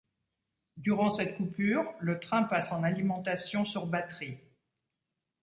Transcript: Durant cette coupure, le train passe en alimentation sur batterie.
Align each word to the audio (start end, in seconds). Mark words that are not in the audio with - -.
Durant 0.77 1.11
cette 1.11 1.37
coupure, 1.37 1.93
le 1.99 2.19
train 2.19 2.41
passe 2.45 2.71
en 2.71 2.81
alimentation 2.81 3.65
sur 3.65 3.85
batterie. 3.85 4.39